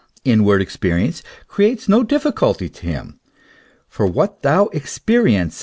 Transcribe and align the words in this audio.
Inward 0.25 0.63
experience 0.63 1.21
creates 1.47 1.87
no 1.87 2.01
difficulty 2.01 2.67
to 2.69 2.87
him; 2.87 3.19
for 3.87 4.07
what 4.07 4.41
thou 4.41 4.65
experiences! 4.69 5.59